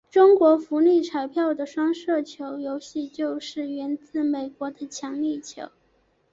[0.09, 5.69] 中国福利彩票的双色球游戏就是源自美国的强力球。